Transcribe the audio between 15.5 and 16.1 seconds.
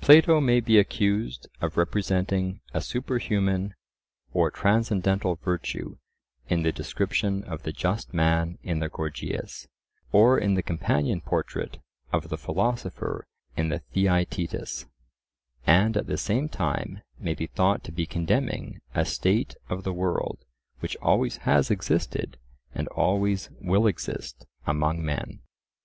and at